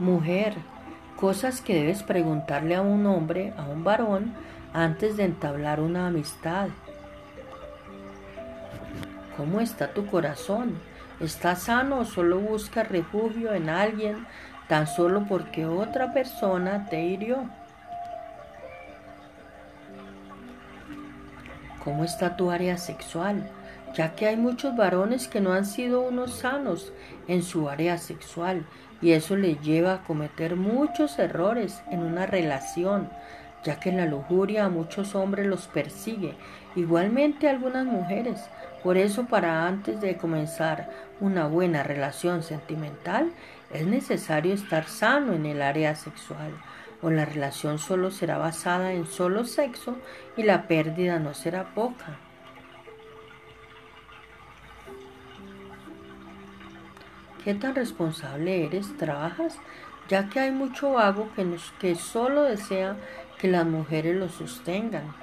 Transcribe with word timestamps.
Mujer, 0.00 0.54
cosas 1.16 1.60
que 1.60 1.74
debes 1.74 2.02
preguntarle 2.02 2.74
a 2.74 2.80
un 2.80 3.04
hombre, 3.04 3.52
a 3.58 3.64
un 3.64 3.84
varón, 3.84 4.32
antes 4.72 5.18
de 5.18 5.24
entablar 5.24 5.78
una 5.78 6.06
amistad. 6.06 6.68
¿Cómo 9.36 9.60
está 9.60 9.92
tu 9.92 10.06
corazón? 10.06 10.78
¿Está 11.20 11.54
sano 11.54 11.98
o 11.98 12.04
solo 12.06 12.40
buscas 12.40 12.88
refugio 12.88 13.52
en 13.52 13.68
alguien 13.68 14.26
tan 14.68 14.86
solo 14.86 15.26
porque 15.28 15.66
otra 15.66 16.14
persona 16.14 16.86
te 16.88 17.02
hirió? 17.02 17.44
¿Cómo 21.84 22.04
está 22.04 22.36
tu 22.36 22.50
área 22.50 22.78
sexual? 22.78 23.50
Ya 23.94 24.14
que 24.14 24.26
hay 24.26 24.36
muchos 24.36 24.76
varones 24.76 25.26
que 25.26 25.40
no 25.40 25.52
han 25.52 25.66
sido 25.66 26.00
unos 26.02 26.34
sanos 26.34 26.92
en 27.26 27.42
su 27.42 27.68
área 27.68 27.98
sexual 27.98 28.64
y 29.02 29.12
eso 29.12 29.36
les 29.36 29.60
lleva 29.62 29.94
a 29.94 30.02
cometer 30.04 30.54
muchos 30.56 31.18
errores 31.18 31.82
en 31.90 32.02
una 32.02 32.26
relación, 32.26 33.08
ya 33.64 33.80
que 33.80 33.90
la 33.90 34.06
lujuria 34.06 34.66
a 34.66 34.68
muchos 34.68 35.14
hombres 35.14 35.46
los 35.46 35.66
persigue, 35.66 36.34
igualmente 36.76 37.48
a 37.48 37.50
algunas 37.50 37.84
mujeres. 37.84 38.40
Por 38.82 38.96
eso 38.96 39.26
para 39.26 39.66
antes 39.66 40.00
de 40.00 40.16
comenzar 40.16 40.88
una 41.18 41.46
buena 41.46 41.82
relación 41.82 42.42
sentimental 42.42 43.32
es 43.72 43.86
necesario 43.86 44.54
estar 44.54 44.84
sano 44.86 45.32
en 45.32 45.46
el 45.46 45.62
área 45.62 45.94
sexual 45.96 46.52
o 47.02 47.10
la 47.10 47.24
relación 47.24 47.78
solo 47.78 48.10
será 48.10 48.38
basada 48.38 48.92
en 48.92 49.06
solo 49.06 49.44
sexo 49.44 49.96
y 50.36 50.42
la 50.42 50.68
pérdida 50.68 51.18
no 51.18 51.34
será 51.34 51.74
poca. 51.74 52.18
¿Qué 57.44 57.54
tan 57.54 57.74
responsable 57.74 58.66
eres? 58.66 58.94
¿Trabajas? 58.98 59.56
Ya 60.08 60.28
que 60.28 60.40
hay 60.40 60.50
mucho 60.50 60.92
vago 60.92 61.30
que, 61.34 61.46
que 61.78 61.94
solo 61.94 62.42
desea 62.42 62.96
que 63.38 63.48
las 63.48 63.64
mujeres 63.64 64.16
lo 64.16 64.28
sostengan. 64.28 65.14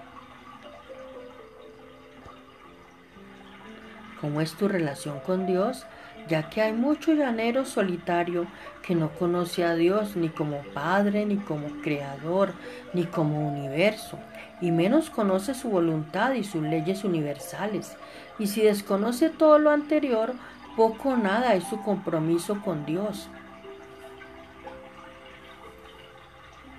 ¿Cómo 4.19 4.41
es 4.41 4.53
tu 4.53 4.67
relación 4.67 5.19
con 5.19 5.45
Dios? 5.45 5.85
Ya 6.27 6.49
que 6.49 6.61
hay 6.61 6.73
mucho 6.73 7.13
llanero 7.13 7.65
solitario 7.65 8.47
que 8.81 8.95
no 8.95 9.11
conoce 9.11 9.63
a 9.63 9.75
Dios 9.75 10.15
ni 10.15 10.29
como 10.29 10.63
Padre, 10.73 11.25
ni 11.25 11.37
como 11.37 11.67
Creador, 11.83 12.53
ni 12.93 13.05
como 13.05 13.47
universo, 13.47 14.17
y 14.59 14.71
menos 14.71 15.11
conoce 15.11 15.53
su 15.53 15.69
voluntad 15.69 16.33
y 16.33 16.43
sus 16.43 16.63
leyes 16.63 17.03
universales. 17.03 17.95
Y 18.39 18.47
si 18.47 18.63
desconoce 18.63 19.29
todo 19.29 19.59
lo 19.59 19.69
anterior, 19.69 20.33
poco 20.78 21.09
o 21.09 21.17
nada 21.17 21.56
es 21.56 21.64
su 21.64 21.81
compromiso 21.81 22.61
con 22.61 22.86
Dios. 22.86 23.28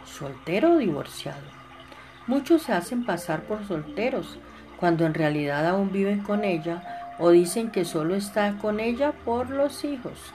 Soltero 0.05 0.75
o 0.75 0.77
divorciado. 0.79 1.43
Muchos 2.29 2.63
se 2.63 2.73
hacen 2.73 3.05
pasar 3.05 3.43
por 3.43 3.67
solteros, 3.67 4.39
cuando 4.79 5.05
en 5.05 5.15
realidad 5.15 5.67
aún 5.67 5.91
viven 5.91 6.21
con 6.21 6.45
ella 6.45 7.17
o 7.19 7.31
dicen 7.31 7.73
que 7.73 7.85
solo 7.85 8.15
está 8.15 8.57
con 8.59 8.79
ella 8.79 9.13
por 9.25 9.51
los 9.51 9.85
hijos. 9.85 10.33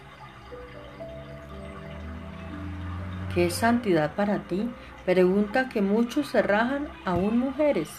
¿Qué 3.34 3.50
santidad 3.50 4.14
para 4.14 4.40
ti? 4.40 4.70
Pregunta 5.06 5.70
que 5.70 5.82
muchos 5.82 6.28
se 6.28 6.42
rajan 6.42 6.90
aún 7.06 7.40
mujeres. 7.40 7.90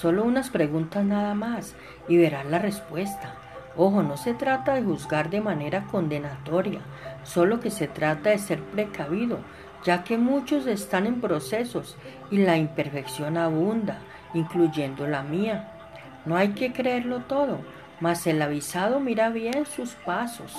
Solo 0.00 0.22
unas 0.22 0.48
preguntas 0.50 1.04
nada 1.04 1.34
más 1.34 1.74
y 2.06 2.16
verás 2.18 2.46
la 2.46 2.60
respuesta. 2.60 3.34
Ojo, 3.76 4.04
no 4.04 4.16
se 4.16 4.32
trata 4.32 4.74
de 4.74 4.84
juzgar 4.84 5.28
de 5.28 5.40
manera 5.40 5.86
condenatoria, 5.86 6.78
solo 7.24 7.58
que 7.58 7.72
se 7.72 7.88
trata 7.88 8.30
de 8.30 8.38
ser 8.38 8.62
precavido, 8.62 9.38
ya 9.84 10.04
que 10.04 10.16
muchos 10.16 10.68
están 10.68 11.06
en 11.06 11.20
procesos 11.20 11.96
y 12.30 12.38
la 12.38 12.56
imperfección 12.56 13.36
abunda, 13.36 13.98
incluyendo 14.34 15.08
la 15.08 15.24
mía. 15.24 15.68
No 16.24 16.36
hay 16.36 16.50
que 16.50 16.72
creerlo 16.72 17.22
todo, 17.22 17.58
mas 17.98 18.24
el 18.28 18.40
avisado 18.40 19.00
mira 19.00 19.30
bien 19.30 19.66
sus 19.66 19.94
pasos. 19.94 20.56